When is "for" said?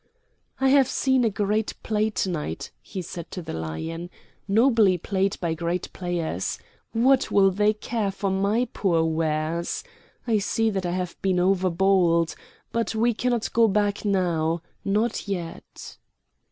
8.09-8.31